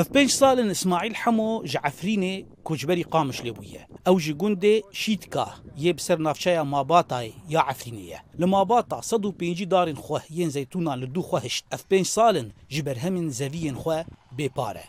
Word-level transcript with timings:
اف 0.00 0.08
بنج 0.14 0.30
صالن 0.40 0.70
اسماعيل 0.70 1.16
حمو 1.16 1.62
جعفريني 1.64 2.46
كوجبري 2.64 3.02
قامش 3.02 3.44
لبويا 3.44 3.86
او 4.06 4.16
جيغوندي 4.18 4.82
شيتكا 4.92 5.46
يبسر 5.78 6.18
نافشايا 6.18 6.62
ما 6.62 6.82
باطاي 6.82 7.32
يا 7.48 7.60
عفرينية 7.60 8.24
لما 8.38 8.62
باطا 8.62 9.00
صدو 9.00 9.30
بينجي 9.30 9.64
دارين 9.64 9.96
خوه 9.96 10.22
ين 10.30 10.50
زيتونا 10.50 10.96
لدو 10.96 11.22
خوهشت 11.22 11.64
اف 11.72 11.84
بنج 11.90 12.04
صالن 12.06 12.48
جبر 12.70 12.96
همين 13.02 13.30
زفين 13.30 13.76
خوه 13.76 14.04
ببارة 14.38 14.84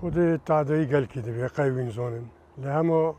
خودي 0.00 0.38
تعدي 0.46 0.84
قال 0.84 1.04
كده 1.06 1.32
بيقاي 1.32 1.70
وين 1.70 1.90
زونن 1.90 2.26
لهمو 2.58 3.14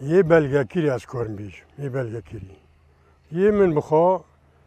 يه 0.00 0.22
بلغا 0.22 0.62
كيري 0.62 0.94
از 0.94 1.04
كورن 1.04 1.36
بيج 1.36 1.54
يه 1.78 1.88
بلغا 1.88 2.20
كيري 2.20 2.46
يه 3.32 3.50
من 3.50 3.74
بخو 3.74 4.18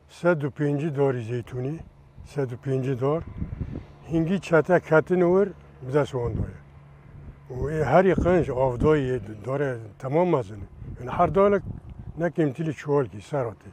صدو 0.10 0.50
بينجي 0.50 0.90
داري 0.90 1.24
زيتوني 1.24 1.80
صدو 2.36 2.56
بينجي 2.66 2.94
دار 2.94 3.24
hingi 4.12 4.42
çete 4.42 4.82
ketin 4.90 5.22
uğur 5.22 5.48
bize 5.88 6.06
soğun 6.06 6.34
doya. 6.38 6.64
E, 7.80 7.84
her 7.86 8.06
yıkınç 8.06 8.50
avdoyu 8.50 9.20
dore 9.46 9.78
tamam 10.00 10.28
mazını. 10.28 10.64
Yani 11.00 11.10
her 11.12 11.36
dalek 11.36 11.64
nekimtili 12.18 12.74
çoğul 12.74 13.06
ki 13.06 13.22
sarotı. 13.30 13.70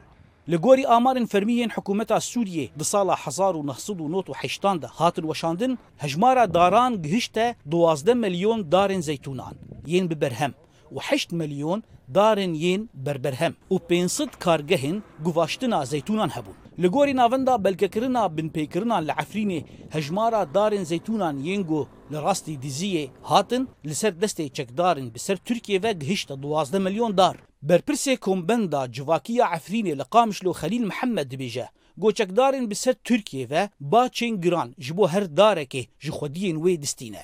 لگۆری 0.53 0.83
ئامارن 0.91 1.25
فەرمیێن 1.33 1.71
حکوومەتە 1.75 2.17
سووریێ 2.31 2.65
دە 2.79 2.85
ساڵە 2.91 3.15
1970 3.55 4.83
هاتن 4.99 5.25
وەشاندن 5.31 5.77
هەژمارە 6.03 6.45
داران 6.53 6.93
گهشتە 7.03 7.53
12 7.71 8.11
ملیۆن 8.11 8.71
دارن 8.71 8.99
زەتونان 9.01 9.53
یەن 9.87 10.07
ببەرهەم 10.11 10.51
وه 10.93 11.01
ملیۆن 11.31 11.81
دارن 12.15 12.53
یەن 12.55 12.81
بربەرهەم 13.05 13.53
و 13.71 13.79
500 13.89 14.29
کارگەهن 14.39 15.01
گوڤاشتنا 15.23 15.85
زەتونان 15.85 16.29
هەبوون 16.29 16.60
لګوري 16.79 17.13
ناوندا 17.19 17.55
بلکې 17.57 17.87
کرنا 17.93 18.27
بن 18.33 18.47
پیکرنا 18.55 18.99
لعفرینه 19.01 19.61
هجمارا 19.93 20.43
دارن 20.43 20.83
زيتونان 20.91 21.39
ينگو 21.45 21.85
لراستي 22.11 22.55
ديزيه 22.55 23.09
هاتن 23.25 23.65
لسر 23.85 24.09
دستي 24.09 24.49
چکدارن 24.59 25.09
بسر 25.15 25.35
ترکیه 25.35 25.79
و 25.83 25.93
گهشت 25.93 26.31
12 26.31 26.79
مليون 26.79 27.15
دار 27.15 27.37
برپرسه 27.63 28.15
کومبندا 28.15 28.85
جواکیه 28.87 29.43
عفرینه 29.45 29.93
لقامشلو 29.93 30.53
خلیل 30.53 30.87
محمد 30.87 31.35
بیجه 31.35 31.65
گوچکدارن 32.01 32.67
بسر 32.69 32.93
ترکیه 33.05 33.47
و 33.51 33.67
باچین 33.79 34.41
گران 34.41 34.71
جبو 34.79 35.05
هر 35.05 35.23
دارکه 35.23 35.85
جخودین 36.01 36.57
وی 36.57 36.77
دستینه 36.77 37.21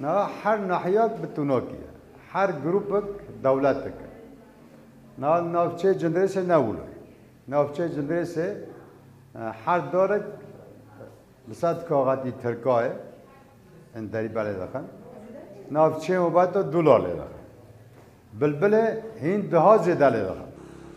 نه 0.00 0.16
هر 0.42 0.58
ناحیه 0.58 1.06
بتونوکیه 1.22 1.84
هر 2.32 2.52
گروپک 2.52 3.04
دولتک 3.42 3.94
نه 5.18 5.40
ناوچه 5.40 5.94
جنریشن 6.00 6.46
ناولک 6.46 6.93
ناوچه 7.52 7.84
جمریس 7.96 8.34
هر 9.64 9.80
دارک 9.94 10.24
بسات 11.50 11.80
کاغاتی 11.88 12.30
ترکای 12.42 12.88
این 13.96 14.04
دری 14.14 14.28
بله 14.38 14.52
دخن 14.62 14.84
ناوچه 15.76 16.12
مبات 16.24 16.52
دولار 16.74 17.00
لی 17.06 17.12
دخن 17.20 17.34
بلبل 18.40 18.74
هین 19.22 19.40
دها 19.54 19.74
زیده 19.86 20.08
لی 20.14 20.20
دخن 20.30 20.48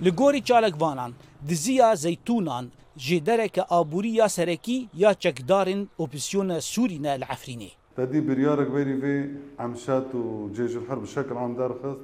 لگوری 0.05 0.41
چالکوانان 0.49 1.11
دزیا 1.49 1.89
زیتونان 2.05 2.65
جدرك 3.09 3.57
آبوريا 3.69 4.27
سركي 4.27 4.87
يا 4.93 5.11
تشكدار 5.13 5.85
اوبسيون 5.99 6.59
سورينا 6.59 7.15
العفريني 7.15 7.69
تدي 7.97 8.19
بريارك 8.21 8.67
بيري 8.67 8.95
في 9.01 9.13
عمشات 9.59 10.15
وجيش 10.15 10.75
الحرب 10.75 11.01
بشكل 11.01 11.37
عام 11.37 11.53
دار 11.55 11.71
خاص 11.83 11.97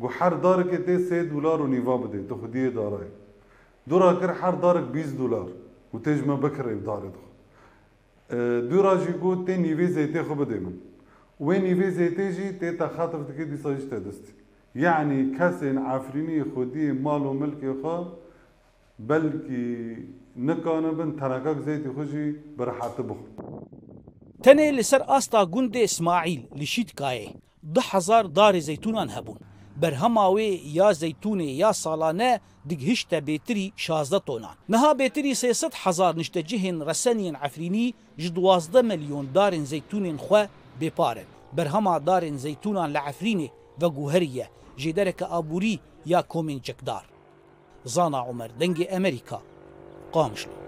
بحر 0.00 0.32
دارك 0.34 0.70
تي 0.86 0.98
سيد 1.08 1.30
دولار 1.32 1.62
ونيفا 1.62 1.96
بدي 1.96 2.22
تاخذيه 2.28 2.68
دارك 2.68 3.08
Dura 3.88 4.18
kir 4.20 4.28
her 4.40 4.62
darek 4.62 4.94
20 4.94 5.18
dolar. 5.18 5.46
û 5.96 6.02
tê 6.04 6.14
ji 6.18 6.22
me 6.28 6.36
bikir 6.42 6.64
ev 6.74 6.80
darê 6.88 7.10
dixwe. 7.14 7.32
Dûra 8.70 8.94
jî 9.04 9.12
got 9.24 9.38
tê 9.48 9.54
nîvê 9.66 9.86
zêtê 9.96 10.20
xwe 10.26 10.34
bidê 10.40 10.58
min. 10.64 10.76
Wê 11.46 11.56
nîvê 11.68 11.88
zêtê 11.98 12.26
jî 12.36 12.46
tê 12.60 12.78
te 12.78 12.86
xatir 12.96 13.20
dike 13.28 13.44
dîsa 13.50 13.76
jî 13.76 13.90
te 13.90 14.04
distî. 14.04 14.32
Yani 14.74 15.16
kesên 15.38 15.76
efrîniyê 15.96 16.44
xwediyê 16.52 16.92
mal 17.02 17.20
û 17.20 17.32
milkê 17.42 17.70
xwe 17.80 17.96
belkî 18.98 19.68
nikanibin 20.48 21.10
tenekek 21.20 21.56
zêtê 21.66 21.90
xwe 21.94 22.04
jî 22.12 22.24
bi 22.58 22.62
rehetî 22.70 23.02
bixwin. 23.08 23.32
Tenê 24.44 24.76
li 24.76 24.84
ser 24.84 25.02
asta 25.06 25.38
gundê 25.40 25.80
İsmaîl 25.90 26.40
li 26.60 26.66
Şîdkayê 26.74 27.28
du 27.74 27.80
hezar 27.80 28.24
darê 28.24 28.60
zeytûnan 28.60 29.08
hebûn. 29.16 29.38
berhema 29.76 30.28
wê 30.30 30.60
ya 30.64 30.90
zeytûnê 30.92 31.54
ya 31.56 31.72
salane 31.72 32.40
dig 32.68 32.80
hişte 32.82 33.18
bêtirî 33.26 33.72
16 33.92 34.20
tonan. 34.20 34.54
Niha 34.68 34.92
bêtirî 34.92 35.30
300 35.30 35.64
hezar 35.84 36.18
nişte 36.18 36.40
cihên 36.46 36.86
reseniyên 36.86 37.34
efrînî 37.46 37.94
ji 38.18 38.32
12 38.40 38.68
milyon 38.82 39.26
darên 39.34 39.64
zeytûnên 39.64 40.16
xwe 40.18 40.48
bêparin. 40.80 41.26
Berhema 41.52 41.98
darên 42.06 42.36
zeytûnan 42.36 42.94
li 42.94 42.98
efrînê 42.98 43.50
ve 43.82 43.86
guheriye 43.86 44.48
jê 44.78 44.96
dereke 44.96 45.26
abûrî 45.26 45.78
ya 46.06 46.20
komên 46.22 46.60
çekdar. 46.62 47.02
Zana 47.84 48.26
Umer 48.28 48.50
dengê 48.60 48.96
Amerika 48.96 49.40
qamişlo. 50.14 50.63